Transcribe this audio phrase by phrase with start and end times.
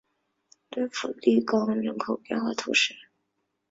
[0.71, 2.95] 勒普利冈人口变化图示